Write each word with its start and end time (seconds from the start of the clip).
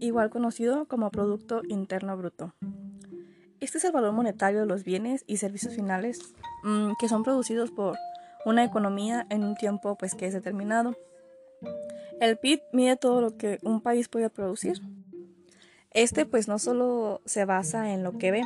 igual 0.00 0.30
conocido 0.30 0.86
como 0.86 1.10
Producto 1.10 1.62
Interno 1.68 2.16
Bruto. 2.16 2.54
Este 3.60 3.78
es 3.78 3.84
el 3.84 3.92
valor 3.92 4.12
monetario 4.12 4.60
de 4.60 4.66
los 4.66 4.84
bienes 4.84 5.24
y 5.26 5.38
servicios 5.38 5.74
finales 5.74 6.20
mm, 6.62 6.92
que 7.00 7.08
son 7.08 7.24
producidos 7.24 7.70
por 7.70 7.96
una 8.44 8.64
economía 8.64 9.26
en 9.30 9.44
un 9.44 9.56
tiempo 9.56 9.96
pues 9.96 10.14
que 10.14 10.26
es 10.26 10.32
determinado. 10.32 10.96
El 12.20 12.36
PIB 12.38 12.60
mide 12.72 12.96
todo 12.96 13.20
lo 13.20 13.36
que 13.36 13.58
un 13.62 13.80
país 13.80 14.08
puede 14.08 14.30
producir. 14.30 14.80
Este 15.90 16.26
pues 16.26 16.48
no 16.48 16.58
solo 16.58 17.20
se 17.24 17.44
basa 17.44 17.92
en 17.92 18.04
lo 18.04 18.18
que 18.18 18.30
ve, 18.30 18.42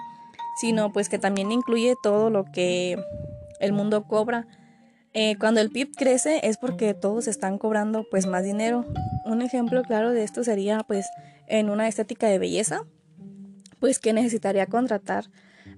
sino 0.61 0.93
pues 0.93 1.09
que 1.09 1.19
también 1.19 1.53
incluye 1.53 1.95
todo 2.03 2.31
lo 2.31 2.45
que 2.45 2.97
el 3.61 3.73
mundo 3.73 4.05
cobra. 4.05 4.47
Eh, 5.15 5.37
cuando 5.39 5.61
el 5.61 5.71
PIB 5.71 5.95
crece 5.95 6.41
es 6.43 6.57
porque 6.57 6.95
todos 6.95 7.29
están 7.29 7.59
cobrando 7.59 8.07
pues 8.11 8.27
más 8.27 8.45
dinero. 8.45 8.87
Un 9.27 9.43
ejemplo 9.43 9.83
claro 9.83 10.11
de 10.11 10.25
esto 10.25 10.43
sería 10.43 10.83
pues 10.87 11.07
en 11.53 11.69
una 11.69 11.87
estética 11.87 12.29
de 12.29 12.39
belleza, 12.39 12.87
pues 13.79 13.99
que 13.99 14.15
necesitaría 14.15 14.67
contratar 14.67 15.27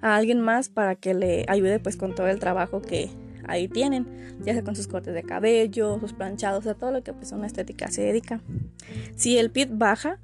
a 0.01 0.15
alguien 0.15 0.41
más 0.41 0.69
para 0.69 0.95
que 0.95 1.15
le 1.15 1.45
ayude 1.49 1.81
pues 1.81 1.97
con 1.97 2.15
todo 2.15 2.29
el 2.29 2.39
trabajo 2.39 2.81
que 2.81 3.11
ahí 3.49 3.67
tienen, 3.67 4.07
ya 4.45 4.53
sea 4.53 4.63
con 4.63 4.77
sus 4.77 4.87
cortes 4.87 5.15
de 5.15 5.25
cabello, 5.25 5.99
sus 5.99 6.13
planchados, 6.13 6.65
o 6.67 6.77
todo 6.77 6.93
lo 6.93 7.03
que 7.03 7.13
pues 7.13 7.33
una 7.33 7.49
estética 7.49 7.91
se 7.91 8.03
dedica. 8.03 8.41
Si 9.17 9.37
el 9.37 9.51
PIB 9.51 9.71
baja, 9.73 10.21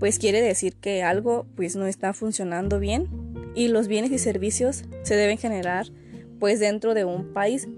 pues 0.00 0.18
quiere 0.18 0.42
decir 0.42 0.74
que 0.74 1.04
algo 1.04 1.46
pues 1.54 1.76
no 1.76 1.86
está 1.86 2.12
funcionando 2.12 2.80
bien 2.80 3.06
y 3.54 3.68
los 3.68 3.86
bienes 3.86 4.10
y 4.10 4.18
servicios 4.18 4.82
se 5.04 5.14
deben 5.14 5.38
generar 5.38 5.86
pues 6.40 6.58
dentro 6.58 6.94
de 6.94 7.04
un 7.04 7.32
país. 7.32 7.68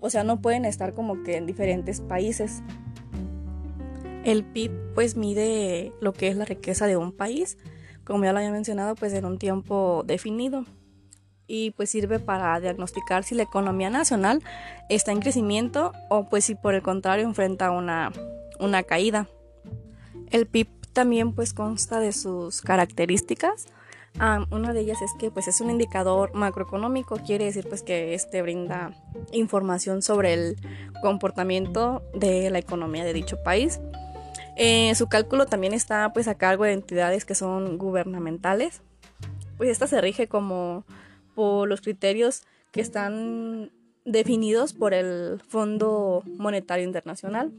O 0.00 0.10
sea, 0.10 0.24
no 0.24 0.40
pueden 0.42 0.64
estar 0.64 0.94
como 0.94 1.22
que 1.22 1.36
en 1.36 1.46
diferentes 1.46 2.00
países. 2.00 2.60
El 4.24 4.44
PIB 4.44 4.70
pues 4.94 5.16
mide 5.16 5.92
lo 6.00 6.12
que 6.12 6.28
es 6.28 6.36
la 6.36 6.44
riqueza 6.44 6.86
de 6.86 6.96
un 6.96 7.12
país, 7.12 7.56
como 8.04 8.24
ya 8.24 8.32
lo 8.32 8.38
había 8.38 8.50
mencionado, 8.50 8.94
pues 8.94 9.12
en 9.12 9.24
un 9.24 9.38
tiempo 9.38 10.02
definido 10.06 10.64
y 11.52 11.72
pues 11.72 11.90
sirve 11.90 12.20
para 12.20 12.60
diagnosticar 12.60 13.24
si 13.24 13.34
la 13.34 13.42
economía 13.42 13.90
nacional 13.90 14.40
está 14.88 15.10
en 15.10 15.20
crecimiento 15.20 15.90
o 16.08 16.28
pues 16.28 16.44
si 16.44 16.54
por 16.54 16.74
el 16.74 16.82
contrario 16.82 17.24
enfrenta 17.24 17.72
una, 17.72 18.12
una 18.60 18.84
caída. 18.84 19.26
El 20.30 20.46
PIB 20.46 20.68
también 20.92 21.34
pues 21.34 21.52
consta 21.52 21.98
de 21.98 22.12
sus 22.12 22.60
características. 22.60 23.66
una 24.50 24.72
de 24.72 24.80
ellas 24.80 25.02
es 25.02 25.10
que 25.18 25.32
pues 25.32 25.48
es 25.48 25.60
un 25.60 25.70
indicador 25.70 26.32
macroeconómico, 26.34 27.16
quiere 27.16 27.46
decir 27.46 27.68
pues 27.68 27.82
que 27.82 28.14
este 28.14 28.42
brinda 28.42 28.92
información 29.32 30.02
sobre 30.02 30.34
el 30.34 30.56
comportamiento 31.02 32.02
de 32.14 32.50
la 32.50 32.60
economía 32.60 33.04
de 33.04 33.12
dicho 33.12 33.42
país. 33.42 33.80
Eh, 34.62 34.94
su 34.94 35.08
cálculo 35.08 35.46
también 35.46 35.72
está 35.72 36.12
pues 36.12 36.28
a 36.28 36.34
cargo 36.34 36.64
de 36.64 36.72
entidades 36.72 37.24
que 37.24 37.34
son 37.34 37.78
gubernamentales. 37.78 38.82
Pues 39.56 39.70
esta 39.70 39.86
se 39.86 40.02
rige 40.02 40.28
como 40.28 40.84
por 41.34 41.66
los 41.66 41.80
criterios 41.80 42.42
que 42.70 42.82
están 42.82 43.72
definidos 44.04 44.74
por 44.74 44.92
el 44.92 45.40
Fondo 45.48 46.24
Monetario 46.36 46.84
Internacional. 46.84 47.52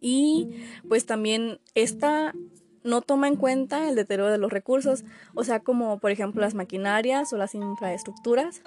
Y 0.00 0.56
pues 0.88 1.06
también 1.06 1.60
esta 1.76 2.34
no 2.82 3.00
toma 3.00 3.28
en 3.28 3.36
cuenta 3.36 3.88
el 3.88 3.94
deterioro 3.94 4.32
de 4.32 4.38
los 4.38 4.52
recursos, 4.52 5.04
o 5.36 5.44
sea, 5.44 5.60
como 5.60 6.00
por 6.00 6.10
ejemplo 6.10 6.40
las 6.40 6.54
maquinarias 6.54 7.32
o 7.32 7.36
las 7.36 7.54
infraestructuras, 7.54 8.60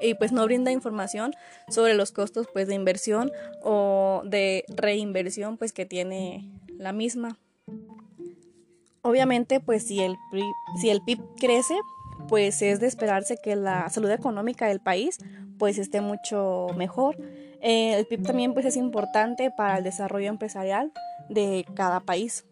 y 0.00 0.14
pues 0.14 0.30
no 0.30 0.44
brinda 0.44 0.70
información 0.70 1.32
sobre 1.68 1.94
los 1.94 2.12
costos 2.12 2.46
pues 2.52 2.68
de 2.68 2.74
inversión 2.74 3.32
o 3.62 4.22
de 4.24 4.64
reinversión 4.68 5.56
pues 5.56 5.72
que 5.72 5.86
tiene 5.86 6.48
la 6.82 6.92
misma. 6.92 7.38
Obviamente 9.02 9.60
pues 9.60 9.84
si 9.86 10.00
el, 10.00 10.16
si 10.80 10.90
el 10.90 11.00
PIB 11.02 11.20
crece, 11.38 11.74
pues 12.28 12.62
es 12.62 12.80
de 12.80 12.86
esperarse 12.86 13.36
que 13.42 13.56
la 13.56 13.88
salud 13.90 14.10
económica 14.10 14.68
del 14.68 14.80
país 14.80 15.18
pues 15.58 15.78
esté 15.78 16.00
mucho 16.00 16.68
mejor. 16.76 17.16
Eh, 17.60 17.94
el 17.94 18.06
PIB 18.06 18.22
también 18.22 18.54
pues 18.54 18.66
es 18.66 18.76
importante 18.76 19.50
para 19.56 19.78
el 19.78 19.84
desarrollo 19.84 20.28
empresarial 20.28 20.92
de 21.28 21.64
cada 21.74 22.00
país. 22.00 22.44